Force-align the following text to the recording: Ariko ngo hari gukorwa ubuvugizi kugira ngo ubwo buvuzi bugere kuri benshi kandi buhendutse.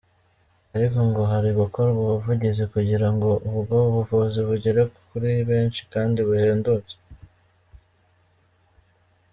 Ariko 0.75 0.97
ngo 1.09 1.21
hari 1.31 1.49
gukorwa 1.59 1.97
ubuvugizi 2.05 2.63
kugira 2.73 3.07
ngo 3.13 3.29
ubwo 3.49 3.75
buvuzi 3.93 4.39
bugere 4.47 4.81
kuri 5.09 5.31
benshi 5.49 5.81
kandi 5.93 6.19
buhendutse. 6.27 6.95